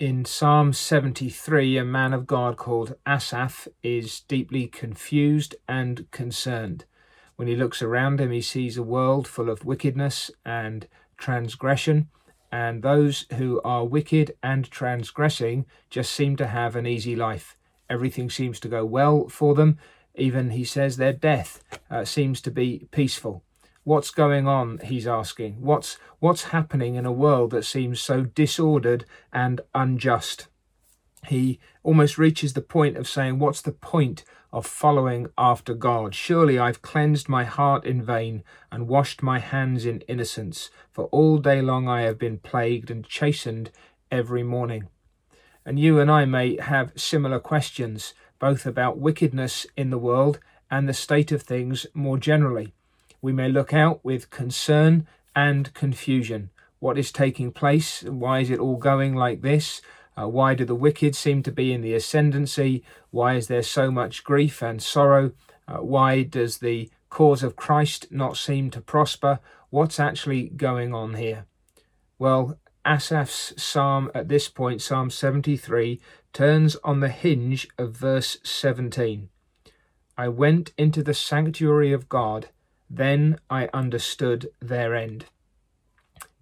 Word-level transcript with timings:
In 0.00 0.24
Psalm 0.24 0.72
73, 0.72 1.76
a 1.76 1.84
man 1.84 2.14
of 2.14 2.26
God 2.26 2.56
called 2.56 2.94
Asaph 3.06 3.68
is 3.82 4.20
deeply 4.20 4.66
confused 4.66 5.56
and 5.68 6.10
concerned. 6.10 6.86
When 7.36 7.48
he 7.48 7.54
looks 7.54 7.82
around 7.82 8.18
him, 8.18 8.30
he 8.30 8.40
sees 8.40 8.78
a 8.78 8.82
world 8.82 9.28
full 9.28 9.50
of 9.50 9.66
wickedness 9.66 10.30
and 10.42 10.88
transgression, 11.18 12.08
and 12.50 12.82
those 12.82 13.26
who 13.36 13.60
are 13.62 13.84
wicked 13.84 14.34
and 14.42 14.70
transgressing 14.70 15.66
just 15.90 16.14
seem 16.14 16.34
to 16.36 16.46
have 16.46 16.76
an 16.76 16.86
easy 16.86 17.14
life. 17.14 17.58
Everything 17.90 18.30
seems 18.30 18.58
to 18.60 18.68
go 18.68 18.86
well 18.86 19.28
for 19.28 19.54
them. 19.54 19.76
Even, 20.14 20.48
he 20.48 20.64
says, 20.64 20.96
their 20.96 21.12
death 21.12 21.62
uh, 21.90 22.06
seems 22.06 22.40
to 22.40 22.50
be 22.50 22.88
peaceful. 22.90 23.44
What's 23.82 24.10
going 24.10 24.46
on? 24.46 24.78
He's 24.84 25.06
asking. 25.06 25.62
What's 25.62 25.96
what's 26.18 26.52
happening 26.52 26.96
in 26.96 27.06
a 27.06 27.12
world 27.12 27.50
that 27.52 27.64
seems 27.64 27.98
so 27.98 28.24
disordered 28.24 29.06
and 29.32 29.62
unjust? 29.74 30.48
He 31.28 31.58
almost 31.82 32.18
reaches 32.18 32.52
the 32.52 32.60
point 32.60 32.98
of 32.98 33.08
saying, 33.08 33.38
What's 33.38 33.62
the 33.62 33.72
point 33.72 34.22
of 34.52 34.66
following 34.66 35.28
after 35.38 35.72
God? 35.72 36.14
Surely 36.14 36.58
I've 36.58 36.82
cleansed 36.82 37.26
my 37.26 37.44
heart 37.44 37.86
in 37.86 38.02
vain 38.02 38.44
and 38.70 38.86
washed 38.86 39.22
my 39.22 39.38
hands 39.38 39.86
in 39.86 40.02
innocence, 40.02 40.68
for 40.92 41.06
all 41.06 41.38
day 41.38 41.62
long 41.62 41.88
I 41.88 42.02
have 42.02 42.18
been 42.18 42.36
plagued 42.36 42.90
and 42.90 43.02
chastened 43.02 43.70
every 44.10 44.42
morning. 44.42 44.88
And 45.64 45.80
you 45.80 45.98
and 46.00 46.10
I 46.10 46.26
may 46.26 46.60
have 46.60 46.92
similar 46.96 47.38
questions, 47.38 48.12
both 48.38 48.66
about 48.66 48.98
wickedness 48.98 49.66
in 49.74 49.88
the 49.88 49.98
world 49.98 50.38
and 50.70 50.86
the 50.86 50.92
state 50.92 51.32
of 51.32 51.40
things 51.40 51.86
more 51.94 52.18
generally 52.18 52.74
we 53.22 53.32
may 53.32 53.48
look 53.48 53.72
out 53.72 54.04
with 54.04 54.30
concern 54.30 55.06
and 55.34 55.72
confusion. 55.74 56.50
What 56.78 56.98
is 56.98 57.12
taking 57.12 57.52
place? 57.52 58.02
Why 58.02 58.40
is 58.40 58.50
it 58.50 58.58
all 58.58 58.76
going 58.76 59.14
like 59.14 59.42
this? 59.42 59.82
Uh, 60.16 60.28
why 60.28 60.54
do 60.54 60.64
the 60.64 60.74
wicked 60.74 61.14
seem 61.14 61.42
to 61.42 61.52
be 61.52 61.72
in 61.72 61.82
the 61.82 61.94
ascendancy? 61.94 62.82
Why 63.10 63.34
is 63.34 63.46
there 63.48 63.62
so 63.62 63.90
much 63.90 64.24
grief 64.24 64.62
and 64.62 64.82
sorrow? 64.82 65.32
Uh, 65.68 65.78
why 65.78 66.22
does 66.22 66.58
the 66.58 66.90
cause 67.10 67.42
of 67.42 67.56
Christ 67.56 68.10
not 68.10 68.36
seem 68.36 68.70
to 68.70 68.80
prosper? 68.80 69.40
What's 69.70 70.00
actually 70.00 70.48
going 70.48 70.94
on 70.94 71.14
here? 71.14 71.46
Well, 72.18 72.58
Asaph's 72.84 73.54
psalm 73.62 74.10
at 74.14 74.28
this 74.28 74.48
point, 74.48 74.82
Psalm 74.82 75.10
73, 75.10 76.00
turns 76.32 76.76
on 76.82 77.00
the 77.00 77.08
hinge 77.08 77.68
of 77.78 77.96
verse 77.96 78.38
17. 78.42 79.28
I 80.16 80.28
went 80.28 80.72
into 80.76 81.02
the 81.02 81.14
sanctuary 81.14 81.92
of 81.92 82.08
God 82.08 82.48
then 82.90 83.38
I 83.48 83.68
understood 83.72 84.50
their 84.60 84.96
end. 84.96 85.26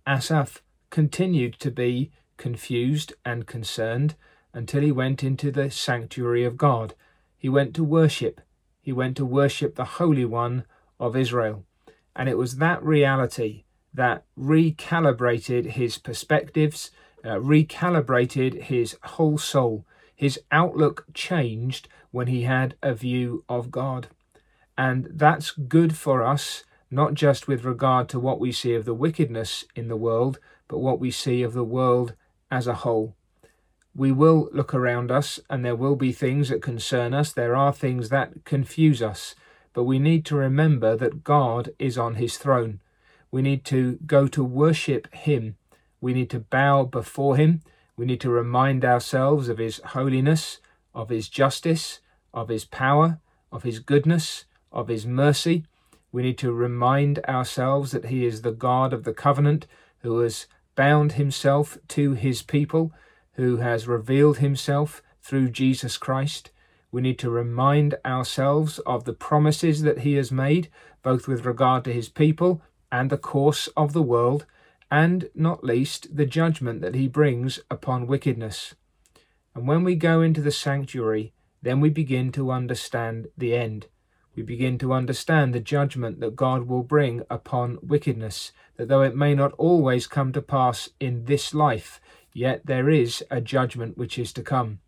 Asaph 0.06 0.62
continued 0.88 1.60
to 1.60 1.70
be 1.70 2.10
confused 2.38 3.12
and 3.24 3.46
concerned 3.46 4.14
until 4.54 4.80
he 4.80 4.90
went 4.90 5.22
into 5.22 5.52
the 5.52 5.70
sanctuary 5.70 6.44
of 6.44 6.56
God. 6.56 6.94
He 7.36 7.50
went 7.50 7.74
to 7.74 7.84
worship. 7.84 8.40
He 8.80 8.92
went 8.92 9.18
to 9.18 9.26
worship 9.26 9.74
the 9.74 9.84
Holy 9.84 10.24
One 10.24 10.64
of 10.98 11.14
Israel. 11.14 11.64
And 12.16 12.28
it 12.28 12.38
was 12.38 12.56
that 12.56 12.82
reality 12.82 13.64
that 13.92 14.24
recalibrated 14.38 15.72
his 15.72 15.98
perspectives, 15.98 16.90
uh, 17.22 17.36
recalibrated 17.36 18.62
his 18.62 18.96
whole 19.02 19.36
soul. 19.36 19.84
His 20.16 20.40
outlook 20.50 21.04
changed 21.12 21.88
when 22.10 22.28
he 22.28 22.42
had 22.42 22.76
a 22.82 22.94
view 22.94 23.44
of 23.48 23.70
God. 23.70 24.08
And 24.78 25.08
that's 25.10 25.50
good 25.50 25.96
for 25.96 26.24
us, 26.24 26.62
not 26.88 27.14
just 27.14 27.48
with 27.48 27.64
regard 27.64 28.08
to 28.10 28.20
what 28.20 28.38
we 28.38 28.52
see 28.52 28.74
of 28.74 28.84
the 28.84 28.94
wickedness 28.94 29.64
in 29.74 29.88
the 29.88 29.96
world, 29.96 30.38
but 30.68 30.78
what 30.78 31.00
we 31.00 31.10
see 31.10 31.42
of 31.42 31.52
the 31.52 31.64
world 31.64 32.14
as 32.48 32.68
a 32.68 32.74
whole. 32.74 33.16
We 33.92 34.12
will 34.12 34.48
look 34.52 34.72
around 34.72 35.10
us 35.10 35.40
and 35.50 35.64
there 35.64 35.74
will 35.74 35.96
be 35.96 36.12
things 36.12 36.48
that 36.50 36.62
concern 36.62 37.12
us. 37.12 37.32
There 37.32 37.56
are 37.56 37.72
things 37.72 38.08
that 38.10 38.44
confuse 38.44 39.02
us. 39.02 39.34
But 39.72 39.82
we 39.82 39.98
need 39.98 40.24
to 40.26 40.36
remember 40.36 40.96
that 40.96 41.24
God 41.24 41.70
is 41.80 41.98
on 41.98 42.14
his 42.14 42.38
throne. 42.38 42.80
We 43.32 43.42
need 43.42 43.64
to 43.66 43.98
go 44.06 44.28
to 44.28 44.44
worship 44.44 45.12
him. 45.12 45.56
We 46.00 46.14
need 46.14 46.30
to 46.30 46.40
bow 46.40 46.84
before 46.84 47.36
him. 47.36 47.62
We 47.96 48.06
need 48.06 48.20
to 48.20 48.30
remind 48.30 48.84
ourselves 48.84 49.48
of 49.48 49.58
his 49.58 49.80
holiness, 49.86 50.60
of 50.94 51.08
his 51.08 51.28
justice, 51.28 51.98
of 52.32 52.48
his 52.48 52.64
power, 52.64 53.18
of 53.50 53.64
his 53.64 53.80
goodness, 53.80 54.44
of 54.72 54.88
his 54.88 55.06
mercy. 55.06 55.64
We 56.10 56.22
need 56.22 56.38
to 56.38 56.52
remind 56.52 57.18
ourselves 57.26 57.92
that 57.92 58.06
he 58.06 58.24
is 58.24 58.42
the 58.42 58.52
God 58.52 58.92
of 58.92 59.04
the 59.04 59.12
covenant 59.12 59.66
who 60.00 60.18
has 60.20 60.46
bound 60.74 61.12
himself 61.12 61.76
to 61.88 62.12
his 62.14 62.42
people, 62.42 62.92
who 63.32 63.56
has 63.58 63.88
revealed 63.88 64.38
himself 64.38 65.02
through 65.20 65.50
Jesus 65.50 65.98
Christ. 65.98 66.50
We 66.90 67.02
need 67.02 67.18
to 67.18 67.30
remind 67.30 67.96
ourselves 68.04 68.78
of 68.80 69.04
the 69.04 69.12
promises 69.12 69.82
that 69.82 70.00
he 70.00 70.14
has 70.14 70.32
made, 70.32 70.70
both 71.02 71.28
with 71.28 71.44
regard 71.44 71.84
to 71.84 71.92
his 71.92 72.08
people 72.08 72.62
and 72.90 73.10
the 73.10 73.18
course 73.18 73.68
of 73.76 73.92
the 73.92 74.02
world, 74.02 74.46
and 74.90 75.28
not 75.34 75.64
least 75.64 76.16
the 76.16 76.24
judgment 76.24 76.80
that 76.80 76.94
he 76.94 77.08
brings 77.08 77.60
upon 77.70 78.06
wickedness. 78.06 78.74
And 79.54 79.68
when 79.68 79.84
we 79.84 79.96
go 79.96 80.22
into 80.22 80.40
the 80.40 80.52
sanctuary, 80.52 81.34
then 81.60 81.80
we 81.80 81.90
begin 81.90 82.32
to 82.32 82.50
understand 82.50 83.26
the 83.36 83.54
end 83.54 83.88
we 84.38 84.44
begin 84.44 84.78
to 84.78 84.92
understand 84.92 85.52
the 85.52 85.58
judgment 85.58 86.20
that 86.20 86.36
God 86.36 86.68
will 86.68 86.84
bring 86.84 87.24
upon 87.28 87.76
wickedness, 87.82 88.52
that 88.76 88.86
though 88.86 89.02
it 89.02 89.16
may 89.16 89.34
not 89.34 89.50
always 89.58 90.06
come 90.06 90.30
to 90.30 90.40
pass 90.40 90.90
in 91.00 91.24
this 91.24 91.52
life, 91.52 92.00
yet 92.32 92.64
there 92.64 92.88
is 92.88 93.24
a 93.32 93.40
judgment 93.40 93.98
which 93.98 94.16
is 94.16 94.32
to 94.34 94.42
come. 94.44 94.78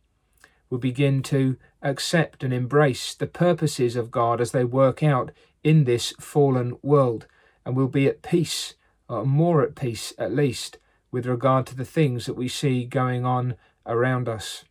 We 0.70 0.78
begin 0.78 1.24
to 1.24 1.56
accept 1.82 2.44
and 2.44 2.54
embrace 2.54 3.12
the 3.12 3.26
purposes 3.26 3.96
of 3.96 4.12
God 4.12 4.40
as 4.40 4.52
they 4.52 4.62
work 4.62 5.02
out 5.02 5.32
in 5.64 5.82
this 5.82 6.14
fallen 6.20 6.78
world, 6.80 7.26
and 7.66 7.74
we'll 7.74 7.88
be 7.88 8.06
at 8.06 8.22
peace, 8.22 8.74
or 9.08 9.26
more 9.26 9.64
at 9.64 9.74
peace 9.74 10.12
at 10.16 10.32
least, 10.32 10.78
with 11.10 11.26
regard 11.26 11.66
to 11.66 11.74
the 11.74 11.84
things 11.84 12.26
that 12.26 12.34
we 12.34 12.46
see 12.46 12.84
going 12.84 13.26
on 13.26 13.56
around 13.84 14.28
us. 14.28 14.64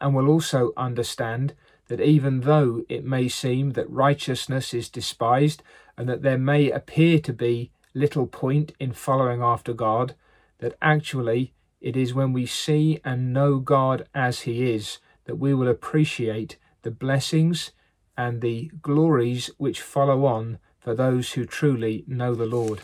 And 0.00 0.14
we'll 0.14 0.30
also 0.30 0.72
understand 0.78 1.52
that 1.88 2.00
even 2.00 2.40
though 2.40 2.84
it 2.88 3.04
may 3.04 3.28
seem 3.28 3.72
that 3.72 3.90
righteousness 3.90 4.72
is 4.72 4.88
despised 4.88 5.62
and 5.96 6.08
that 6.08 6.22
there 6.22 6.38
may 6.38 6.70
appear 6.70 7.18
to 7.20 7.32
be 7.32 7.70
little 7.94 8.26
point 8.26 8.72
in 8.80 8.92
following 8.92 9.42
after 9.42 9.72
God, 9.72 10.14
that 10.58 10.76
actually 10.80 11.52
it 11.80 11.96
is 11.96 12.14
when 12.14 12.32
we 12.32 12.46
see 12.46 13.00
and 13.04 13.32
know 13.32 13.58
God 13.58 14.06
as 14.14 14.42
He 14.42 14.70
is 14.70 14.98
that 15.24 15.36
we 15.36 15.52
will 15.52 15.68
appreciate 15.68 16.56
the 16.82 16.90
blessings 16.90 17.72
and 18.16 18.40
the 18.40 18.70
glories 18.80 19.50
which 19.58 19.80
follow 19.80 20.24
on 20.24 20.58
for 20.78 20.94
those 20.94 21.32
who 21.32 21.44
truly 21.44 22.04
know 22.06 22.34
the 22.34 22.46
Lord. 22.46 22.80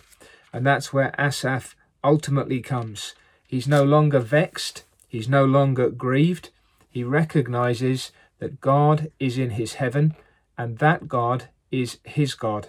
And 0.53 0.67
that's 0.67 0.93
where 0.93 1.15
Asaph 1.19 1.75
ultimately 2.03 2.61
comes. 2.61 3.15
He's 3.47 3.69
no 3.69 3.85
longer 3.85 4.21
vexed, 4.21 4.85
he's 5.09 5.29
no 5.29 5.45
longer 5.45 5.91
grieved. 5.91 6.51
He 6.91 7.05
recognizes 7.05 8.13
that 8.39 8.61
God 8.61 9.11
is 9.19 9.39
in 9.39 9.51
his 9.51 9.75
heaven, 9.75 10.15
and 10.57 10.79
that 10.79 11.09
God 11.09 11.49
is 11.71 11.99
his 12.05 12.35
God, 12.35 12.69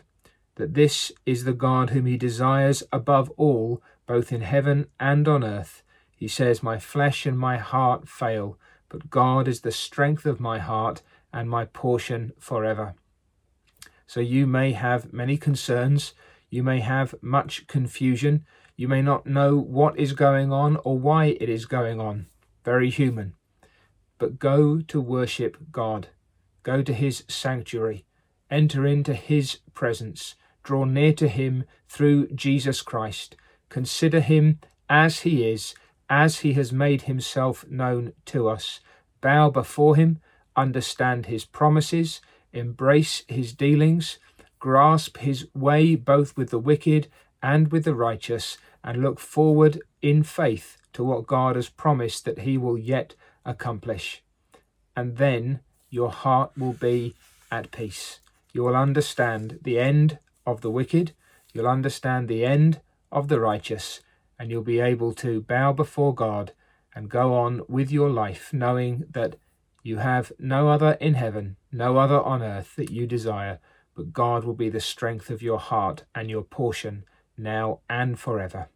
that 0.55 0.73
this 0.73 1.11
is 1.25 1.43
the 1.43 1.53
God 1.53 1.91
whom 1.91 2.05
he 2.05 2.17
desires 2.17 2.83
above 2.91 3.29
all, 3.37 3.81
both 4.05 4.31
in 4.31 4.41
heaven 4.41 4.87
and 4.99 5.27
on 5.27 5.43
earth. 5.43 5.83
He 6.15 6.27
says, 6.27 6.63
My 6.63 6.79
flesh 6.79 7.25
and 7.25 7.37
my 7.37 7.57
heart 7.57 8.07
fail, 8.07 8.57
but 8.89 9.09
God 9.09 9.47
is 9.47 9.61
the 9.61 9.71
strength 9.71 10.25
of 10.25 10.39
my 10.39 10.59
heart 10.59 11.01
and 11.31 11.49
my 11.49 11.65
portion 11.65 12.33
forever. 12.39 12.95
So 14.07 14.19
you 14.19 14.47
may 14.47 14.73
have 14.73 15.13
many 15.13 15.37
concerns, 15.37 16.13
you 16.49 16.63
may 16.63 16.79
have 16.79 17.13
much 17.21 17.67
confusion, 17.67 18.45
you 18.75 18.87
may 18.87 19.01
not 19.01 19.27
know 19.27 19.57
what 19.57 19.99
is 19.99 20.13
going 20.13 20.51
on 20.51 20.77
or 20.77 20.97
why 20.97 21.25
it 21.39 21.47
is 21.47 21.65
going 21.65 21.99
on. 21.99 22.25
Very 22.63 22.89
human 22.89 23.35
but 24.19 24.37
go 24.37 24.79
to 24.81 25.01
worship 25.01 25.57
God. 25.71 26.09
Go 26.61 26.83
to 26.83 26.93
his 26.93 27.23
sanctuary. 27.27 28.05
Enter 28.51 28.85
into 28.85 29.13
his 29.13 29.59
presence. 29.73 30.35
Draw 30.61 30.85
near 30.85 31.13
to 31.13 31.27
him 31.27 31.63
through 31.87 32.27
Jesus 32.27 32.81
Christ. 32.81 33.35
Consider 33.69 34.19
him 34.19 34.59
as 34.89 35.21
he 35.21 35.49
is, 35.49 35.73
as 36.09 36.39
he 36.39 36.53
has 36.53 36.71
made 36.71 37.03
himself 37.03 37.65
known 37.67 38.13
to 38.25 38.49
us. 38.49 38.79
Bow 39.21 39.49
before 39.49 39.95
him, 39.95 40.19
understand 40.55 41.27
his 41.27 41.45
promises, 41.45 42.21
embrace 42.51 43.23
his 43.27 43.53
dealings, 43.53 44.19
grasp 44.59 45.17
his 45.17 45.47
way 45.53 45.95
both 45.95 46.35
with 46.35 46.49
the 46.49 46.59
wicked 46.59 47.07
and 47.41 47.71
with 47.71 47.85
the 47.85 47.95
righteous, 47.95 48.57
and 48.83 49.01
look 49.01 49.19
forward 49.19 49.81
in 50.01 50.23
faith 50.23 50.77
to 50.93 51.03
what 51.03 51.27
God 51.27 51.55
has 51.55 51.69
promised 51.69 52.25
that 52.25 52.39
he 52.39 52.57
will 52.57 52.77
yet 52.77 53.15
accomplish. 53.49 54.23
And 54.95 55.17
then 55.17 55.59
your 55.89 56.11
heart 56.11 56.51
will 56.55 56.73
be 56.73 57.15
at 57.51 57.71
peace. 57.71 58.19
You 58.53 58.63
will 58.63 58.75
understand 58.75 59.59
the 59.63 59.79
end 59.79 60.19
of 60.45 60.61
the 60.61 60.69
wicked, 60.69 61.13
you'll 61.53 61.67
understand 61.67 62.27
the 62.27 62.45
end 62.45 62.79
of 63.11 63.27
the 63.27 63.39
righteous, 63.39 64.01
and 64.37 64.49
you'll 64.49 64.63
be 64.63 64.79
able 64.79 65.13
to 65.13 65.41
bow 65.41 65.73
before 65.73 66.13
God 66.13 66.53
and 66.95 67.09
go 67.09 67.33
on 67.33 67.61
with 67.67 67.91
your 67.91 68.09
life 68.09 68.53
knowing 68.53 69.05
that 69.11 69.35
you 69.83 69.97
have 69.97 70.31
no 70.37 70.69
other 70.69 70.91
in 70.99 71.15
heaven, 71.15 71.55
no 71.71 71.97
other 71.97 72.21
on 72.21 72.41
earth 72.41 72.75
that 72.75 72.91
you 72.91 73.07
desire, 73.07 73.59
but 73.95 74.13
God 74.13 74.43
will 74.43 74.53
be 74.53 74.69
the 74.69 74.79
strength 74.79 75.29
of 75.29 75.41
your 75.41 75.59
heart 75.59 76.03
and 76.13 76.29
your 76.29 76.43
portion 76.43 77.05
now 77.37 77.79
and 77.89 78.19
forever. 78.19 78.69